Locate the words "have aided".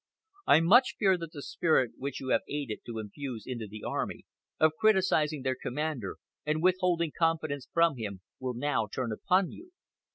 2.29-2.79